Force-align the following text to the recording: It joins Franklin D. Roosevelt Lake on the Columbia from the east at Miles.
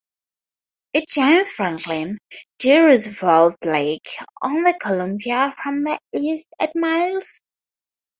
It 0.95 1.07
joins 1.09 1.51
Franklin 1.51 2.17
D. 2.57 2.75
Roosevelt 2.79 3.63
Lake 3.63 4.07
on 4.41 4.63
the 4.63 4.73
Columbia 4.73 5.53
from 5.61 5.83
the 5.83 5.99
east 6.11 6.47
at 6.59 6.75
Miles. 6.75 7.39